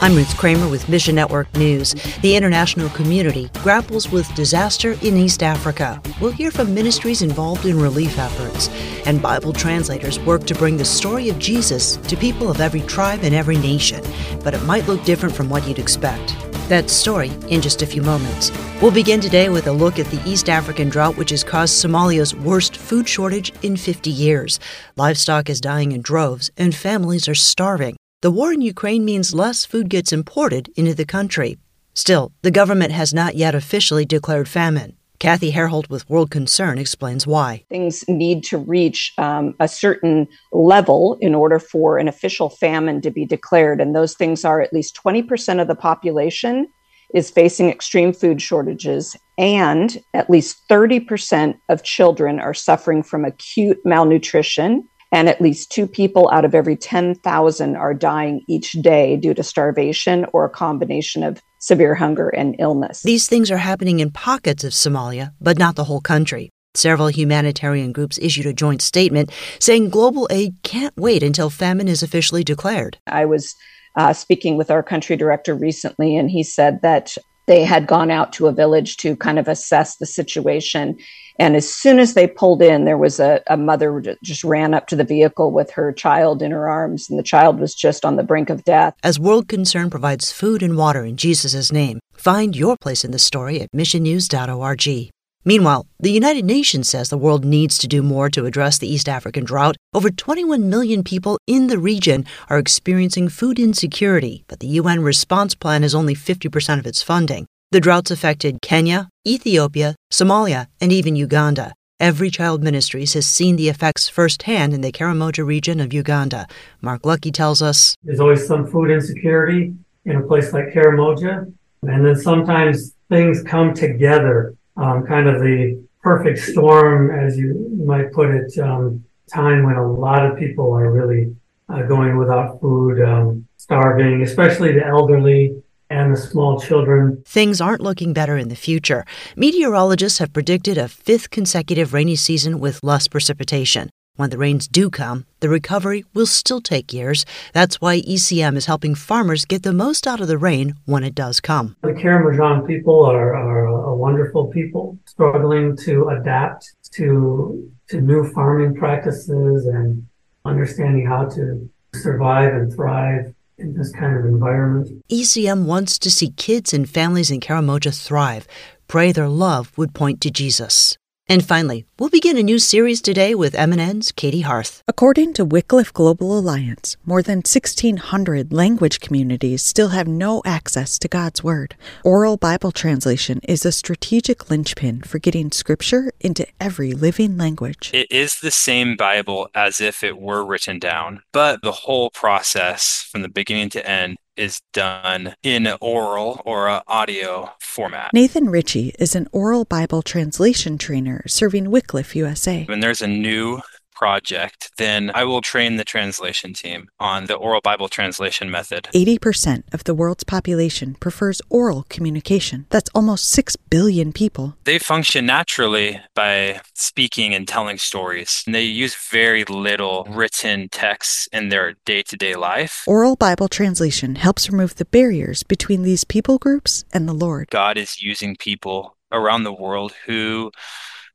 [0.00, 1.92] I'm Ruth Kramer with Mission Network News.
[2.22, 6.00] The international community grapples with disaster in East Africa.
[6.20, 8.68] We'll hear from ministries involved in relief efforts.
[9.06, 13.24] And Bible translators work to bring the story of Jesus to people of every tribe
[13.24, 14.00] and every nation.
[14.44, 16.36] But it might look different from what you'd expect.
[16.68, 18.52] That story in just a few moments.
[18.80, 22.36] We'll begin today with a look at the East African drought, which has caused Somalia's
[22.36, 24.60] worst food shortage in 50 years.
[24.94, 27.96] Livestock is dying in droves, and families are starving.
[28.20, 31.56] The war in Ukraine means less food gets imported into the country.
[31.94, 34.96] Still, the government has not yet officially declared famine.
[35.20, 37.64] Kathy Herhold with World Concern explains why.
[37.68, 43.10] Things need to reach um, a certain level in order for an official famine to
[43.12, 43.80] be declared.
[43.80, 46.66] And those things are at least 20% of the population
[47.14, 53.78] is facing extreme food shortages, and at least 30% of children are suffering from acute
[53.84, 59.34] malnutrition and at least two people out of every 10,000 are dying each day due
[59.34, 63.02] to starvation or a combination of severe hunger and illness.
[63.02, 66.50] These things are happening in pockets of Somalia, but not the whole country.
[66.74, 72.02] Several humanitarian groups issued a joint statement saying global aid can't wait until famine is
[72.02, 72.98] officially declared.
[73.06, 73.54] I was
[73.96, 77.16] uh, speaking with our country director recently, and he said that
[77.48, 80.96] they had gone out to a village to kind of assess the situation
[81.38, 84.88] and as soon as they pulled in, there was a, a mother just ran up
[84.88, 88.16] to the vehicle with her child in her arms, and the child was just on
[88.16, 88.94] the brink of death.
[89.02, 93.18] As World Concern provides food and water in Jesus' name, find your place in the
[93.18, 95.10] story at missionnews.org.
[95.44, 99.08] Meanwhile, the United Nations says the world needs to do more to address the East
[99.08, 99.76] African drought.
[99.94, 105.54] Over 21 million people in the region are experiencing food insecurity, but the UN response
[105.54, 107.46] plan has only 50% of its funding.
[107.70, 111.72] The droughts affected Kenya, Ethiopia, Somalia, and even Uganda.
[112.00, 116.46] Every Child Ministries has seen the effects firsthand in the Karamoja region of Uganda.
[116.80, 121.52] Mark Lucky tells us There's always some food insecurity in a place like Karamoja.
[121.82, 128.12] And then sometimes things come together, um, kind of the perfect storm, as you might
[128.12, 131.34] put it, um, time when a lot of people are really
[131.68, 137.22] uh, going without food, um, starving, especially the elderly and the small children.
[137.26, 139.04] Things aren't looking better in the future.
[139.36, 143.90] Meteorologists have predicted a fifth consecutive rainy season with less precipitation.
[144.16, 147.24] When the rains do come, the recovery will still take years.
[147.52, 151.14] That's why ECM is helping farmers get the most out of the rain when it
[151.14, 151.76] does come.
[151.82, 159.66] The Karamojong people are, are wonderful people, struggling to adapt to, to new farming practices
[159.66, 160.06] and
[160.44, 164.88] understanding how to survive and thrive in this kind of environment.
[165.10, 168.46] ECM wants to see kids and families in Karamoja thrive.
[168.86, 170.96] Pray their love would point to Jesus.
[171.30, 174.82] And finally, we'll begin a new series today with MNN's Katey Hearth.
[174.88, 181.06] According to Wycliffe Global Alliance, more than 1,600 language communities still have no access to
[181.06, 181.76] God's Word.
[182.02, 187.90] Oral Bible translation is a strategic linchpin for getting Scripture into every living language.
[187.92, 193.06] It is the same Bible as if it were written down, but the whole process
[193.12, 198.10] from the beginning to end is done in oral or audio format.
[198.14, 202.64] Nathan Ritchie is an oral Bible translation trainer serving Wycliffe, USA.
[202.64, 203.60] When there's a new
[203.98, 208.88] project, then I will train the translation team on the oral Bible translation method.
[208.94, 212.66] 80% of the world's population prefers oral communication.
[212.70, 214.56] That's almost 6 billion people.
[214.64, 218.44] They function naturally by speaking and telling stories.
[218.46, 222.84] And they use very little written text in their day to day life.
[222.86, 227.48] Oral Bible translation helps remove the barriers between these people groups and the Lord.
[227.50, 230.52] God is using people around the world who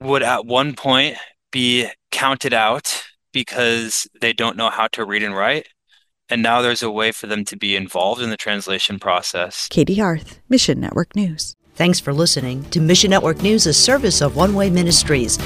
[0.00, 1.16] would at one point
[1.52, 3.02] be counted out
[3.32, 5.66] because they don't know how to read and write.
[6.28, 9.68] And now there's a way for them to be involved in the translation process.
[9.68, 11.56] Katey Hearth, Mission Network News.
[11.74, 15.38] Thanks for listening to Mission Network News, a service of One Way Ministries.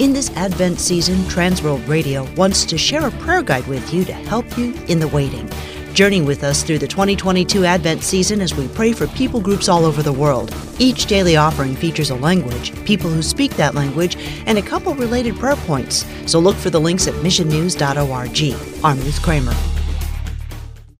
[0.00, 4.12] In this Advent season, Transworld Radio wants to share a prayer guide with you to
[4.12, 5.48] help you in the waiting.
[5.94, 9.84] Journey with us through the 2022 Advent season as we pray for people groups all
[9.84, 10.54] over the world.
[10.80, 15.36] Each daily offering features a language, people who speak that language, and a couple related
[15.36, 16.04] prayer points.
[16.26, 18.84] So look for the links at missionnews.org.
[18.84, 19.73] I'm Ruth Kramer.